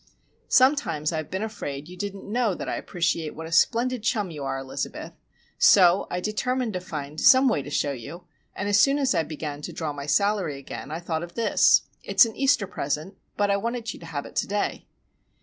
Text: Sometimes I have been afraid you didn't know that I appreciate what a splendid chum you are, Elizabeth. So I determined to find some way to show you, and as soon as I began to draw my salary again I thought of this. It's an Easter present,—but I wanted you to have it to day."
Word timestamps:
Sometimes 0.49 1.11
I 1.11 1.17
have 1.17 1.29
been 1.29 1.43
afraid 1.43 1.87
you 1.87 1.95
didn't 1.95 2.25
know 2.27 2.55
that 2.55 2.67
I 2.67 2.73
appreciate 2.75 3.35
what 3.35 3.45
a 3.45 3.51
splendid 3.51 4.01
chum 4.01 4.31
you 4.31 4.43
are, 4.43 4.57
Elizabeth. 4.57 5.13
So 5.59 6.07
I 6.09 6.19
determined 6.19 6.73
to 6.73 6.79
find 6.81 7.21
some 7.21 7.47
way 7.47 7.61
to 7.61 7.69
show 7.69 7.91
you, 7.91 8.23
and 8.55 8.67
as 8.67 8.79
soon 8.79 8.97
as 8.97 9.13
I 9.13 9.21
began 9.21 9.61
to 9.61 9.71
draw 9.71 9.93
my 9.93 10.07
salary 10.07 10.57
again 10.57 10.89
I 10.89 10.99
thought 10.99 11.21
of 11.21 11.35
this. 11.35 11.83
It's 12.03 12.25
an 12.25 12.35
Easter 12.35 12.65
present,—but 12.65 13.51
I 13.51 13.57
wanted 13.57 13.93
you 13.93 13.99
to 13.99 14.07
have 14.07 14.25
it 14.25 14.35
to 14.37 14.47
day." 14.47 14.87